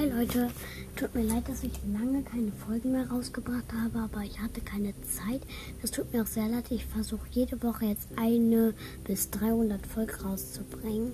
Hi 0.00 0.08
Leute, 0.08 0.48
tut 0.96 1.14
mir 1.14 1.24
leid, 1.24 1.46
dass 1.46 1.62
ich 1.62 1.72
lange 1.92 2.22
keine 2.22 2.52
Folgen 2.52 2.92
mehr 2.92 3.10
rausgebracht 3.10 3.70
habe, 3.70 3.98
aber 3.98 4.22
ich 4.22 4.40
hatte 4.40 4.62
keine 4.62 4.94
Zeit. 5.02 5.42
Das 5.82 5.90
tut 5.90 6.10
mir 6.10 6.22
auch 6.22 6.26
sehr 6.26 6.48
leid. 6.48 6.70
Ich 6.70 6.86
versuche 6.86 7.26
jede 7.32 7.62
Woche 7.62 7.84
jetzt 7.84 8.08
eine 8.16 8.72
bis 9.04 9.28
300 9.28 9.86
Folgen 9.86 10.14
rauszubringen, 10.24 11.12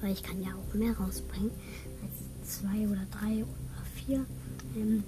weil 0.00 0.14
ich 0.14 0.24
kann 0.24 0.42
ja 0.42 0.48
auch 0.48 0.74
mehr 0.74 0.98
rausbringen 0.98 1.52
als 2.02 2.56
zwei 2.56 2.88
oder 2.88 3.06
drei 3.12 3.44
oder 3.44 3.84
vier. 4.04 4.26
Ähm, 4.74 5.04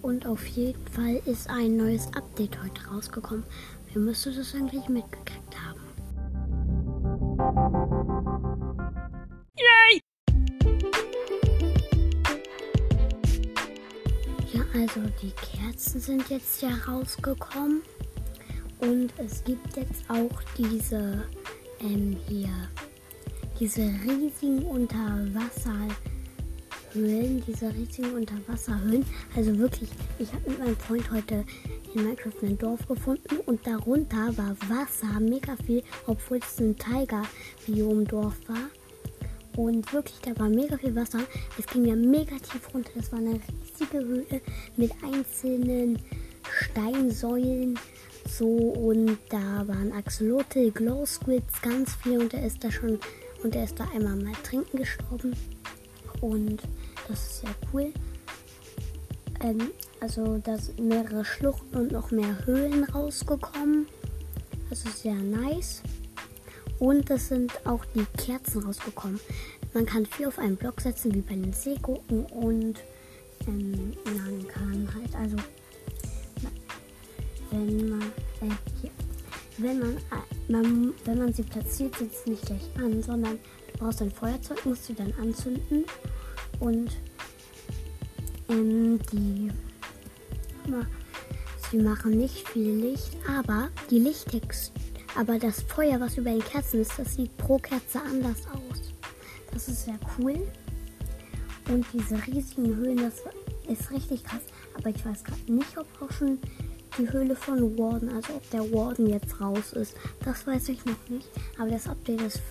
und 0.00 0.24
auf 0.24 0.46
jeden 0.46 0.86
Fall 0.92 1.20
ist 1.26 1.50
ein 1.50 1.76
neues 1.76 2.06
Update 2.14 2.62
heute 2.62 2.86
rausgekommen. 2.86 3.42
Wer 3.92 4.00
müsste 4.00 4.32
das 4.32 4.54
eigentlich 4.54 4.88
mitgekriegt 4.88 5.60
haben? 5.60 5.73
Also 14.74 15.00
die 15.22 15.30
Kerzen 15.30 16.00
sind 16.00 16.28
jetzt 16.28 16.60
ja 16.60 16.70
rausgekommen. 16.86 17.82
Und 18.80 19.12
es 19.18 19.42
gibt 19.44 19.76
jetzt 19.76 20.04
auch 20.08 20.42
diese, 20.58 21.22
ähm, 21.80 22.16
hier, 22.28 22.50
diese 23.58 23.82
riesigen 23.82 24.64
Unterwasserhöhlen, 24.64 27.42
diese 27.46 27.72
riesigen 27.72 28.14
Unterwasserhöhlen. 28.14 29.06
Also 29.36 29.56
wirklich, 29.58 29.88
ich 30.18 30.32
habe 30.32 30.50
mit 30.50 30.58
meinem 30.58 30.76
Freund 30.76 31.10
heute 31.10 31.44
in 31.94 32.04
Minecraft 32.04 32.42
ein 32.42 32.58
Dorf 32.58 32.86
gefunden 32.88 33.38
und 33.46 33.66
darunter 33.66 34.36
war 34.36 34.56
Wasser, 34.68 35.20
mega 35.20 35.56
viel, 35.64 35.82
obwohl 36.06 36.38
es 36.38 36.58
ein 36.58 36.76
Tiger-Biom-Dorf 36.76 38.36
war. 38.48 38.70
Und 39.56 39.92
wirklich, 39.92 40.18
da 40.20 40.38
war 40.38 40.48
mega 40.48 40.76
viel 40.76 40.94
Wasser. 40.96 41.20
Es 41.58 41.66
ging 41.66 41.84
ja 41.84 41.94
mega 41.94 42.36
tief 42.36 42.74
runter. 42.74 42.90
Das 42.94 43.12
war 43.12 43.20
eine 43.20 43.38
riesige 43.62 44.04
Höhle 44.04 44.40
mit 44.76 44.92
einzelnen 45.02 45.98
Steinsäulen. 46.50 47.78
So, 48.28 48.46
und 48.46 49.18
da 49.28 49.66
waren 49.68 49.92
Axolotl, 49.92 50.70
Glow 50.70 51.06
Squids, 51.06 51.60
ganz 51.62 51.94
viel. 51.96 52.18
Und 52.18 52.34
er 52.34 52.46
ist 52.46 52.64
da 52.64 52.70
schon, 52.70 52.98
und 53.42 53.54
er 53.54 53.64
ist 53.64 53.78
da 53.78 53.86
einmal 53.94 54.16
mal 54.16 54.32
trinken 54.42 54.78
gestorben. 54.78 55.36
Und 56.20 56.62
das 57.08 57.20
ist 57.20 57.40
sehr 57.42 57.54
cool. 57.72 57.92
Ähm, 59.40 59.70
also, 60.00 60.38
da 60.38 60.56
sind 60.56 60.80
mehrere 60.80 61.24
Schluchten 61.24 61.76
und 61.76 61.92
noch 61.92 62.10
mehr 62.10 62.44
Höhlen 62.46 62.84
rausgekommen. 62.84 63.86
Das 64.70 64.84
ist 64.84 65.02
sehr 65.02 65.14
nice. 65.14 65.82
Und 66.78 67.08
es 67.10 67.28
sind 67.28 67.52
auch 67.66 67.84
die 67.94 68.04
Kerzen 68.18 68.62
rausgekommen. 68.62 69.20
Man 69.72 69.86
kann 69.86 70.06
vier 70.06 70.28
auf 70.28 70.38
einen 70.38 70.56
Block 70.56 70.80
setzen, 70.80 71.14
wie 71.14 71.20
bei 71.20 71.34
den 71.34 71.52
Seegurken. 71.52 72.26
Und 72.26 72.82
ähm, 73.46 73.92
man 74.04 74.48
kann 74.48 74.88
halt, 74.94 75.14
also, 75.14 75.36
wenn 77.50 77.90
man, 77.90 78.02
äh, 78.40 78.54
hier, 78.80 78.90
wenn 79.58 79.78
man, 79.78 79.96
äh, 79.96 80.52
man, 80.52 80.94
wenn 81.04 81.18
man 81.18 81.32
sie 81.32 81.42
platziert, 81.42 81.96
sieht 81.96 82.12
es 82.12 82.26
nicht 82.26 82.46
gleich 82.46 82.70
an, 82.76 83.02
sondern 83.02 83.38
du 83.72 83.78
brauchst 83.78 84.02
ein 84.02 84.10
Feuerzeug, 84.10 84.64
musst 84.66 84.86
sie 84.86 84.94
dann 84.94 85.12
anzünden. 85.20 85.84
Und 86.60 86.90
ähm, 88.48 88.98
die, 89.12 89.50
sie 91.70 91.78
machen 91.78 92.18
nicht 92.18 92.48
viel 92.48 92.74
Licht, 92.74 93.16
aber 93.28 93.70
die 93.90 93.98
Lichttextur 93.98 94.74
aber 95.16 95.38
das 95.38 95.62
Feuer, 95.62 96.00
was 96.00 96.16
über 96.16 96.30
den 96.30 96.44
Kerzen 96.44 96.80
ist, 96.80 96.98
das 96.98 97.14
sieht 97.14 97.36
pro 97.36 97.58
Kerze 97.58 98.00
anders 98.02 98.46
aus. 98.52 98.92
Das 99.52 99.68
ist 99.68 99.84
sehr 99.84 99.98
cool. 100.18 100.46
Und 101.68 101.86
diese 101.92 102.16
riesigen 102.26 102.76
Höhlen, 102.76 102.98
das 102.98 103.22
ist 103.68 103.90
richtig 103.90 104.24
krass. 104.24 104.42
Aber 104.76 104.90
ich 104.90 105.04
weiß 105.04 105.24
gerade 105.24 105.52
nicht, 105.52 105.78
ob 105.78 105.86
auch 106.02 106.12
schon 106.12 106.38
die 106.98 107.10
Höhle 107.10 107.34
von 107.34 107.78
Warden, 107.78 108.08
also 108.10 108.34
ob 108.34 108.50
der 108.50 108.72
Warden 108.72 109.08
jetzt 109.08 109.40
raus 109.40 109.72
ist. 109.72 109.94
Das 110.24 110.46
weiß 110.46 110.68
ich 110.70 110.84
noch 110.84 111.08
nicht. 111.08 111.28
Aber 111.58 111.70
das 111.70 111.88
Update 111.88 112.20
ist 112.20 112.42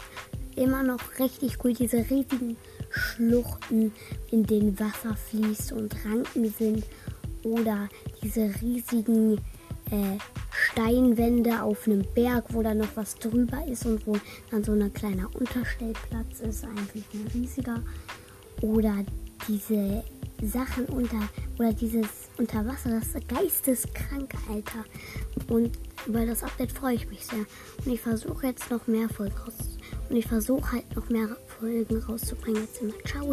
immer 0.55 0.83
noch 0.83 0.99
richtig 1.19 1.63
cool. 1.63 1.73
Diese 1.73 1.97
riesigen 2.09 2.57
Schluchten, 2.89 3.91
in 4.31 4.45
denen 4.45 4.79
Wasser 4.79 5.15
fließt 5.15 5.73
und 5.73 5.93
Ranken 6.05 6.53
sind. 6.57 6.85
Oder 7.43 7.89
diese 8.21 8.49
riesigen 8.61 9.41
äh, 9.93 10.17
Steinwände 10.51 11.61
auf 11.61 11.85
einem 11.85 12.03
Berg, 12.15 12.45
wo 12.49 12.63
da 12.63 12.73
noch 12.73 12.87
was 12.95 13.15
drüber 13.15 13.65
ist 13.67 13.85
und 13.85 14.05
wo 14.07 14.17
dann 14.49 14.63
so 14.63 14.71
ein 14.71 14.91
kleiner 14.93 15.29
Unterstellplatz 15.35 16.39
ist, 16.41 16.65
eigentlich 16.65 17.05
ein 17.13 17.27
riesiger. 17.33 17.81
Oder 18.61 19.03
diese 19.47 20.03
Sachen 20.41 20.85
unter 20.85 21.29
oder 21.59 21.73
dieses 21.73 22.07
Unterwasser, 22.37 22.89
das 22.89 23.09
ist 23.09 23.27
geisteskrank, 23.27 24.33
Alter. 24.49 24.83
Und 25.47 25.77
über 26.07 26.25
das 26.25 26.43
Update 26.43 26.71
freue 26.71 26.95
ich 26.95 27.09
mich 27.09 27.25
sehr. 27.25 27.45
Und 27.85 27.91
ich 27.91 28.01
versuche 28.01 28.47
jetzt 28.47 28.71
noch 28.71 28.87
mehr 28.87 29.09
Folgen 29.09 29.35
raus. 29.37 29.77
Und 30.09 30.15
ich 30.15 30.25
versuche 30.25 30.71
halt 30.71 30.95
noch 30.95 31.09
mehr 31.09 31.37
Folgen 31.59 31.97
rauszubringen. 31.97 32.61
Jetzt 32.63 32.81
immer. 32.81 32.93
Ciao. 33.05 33.31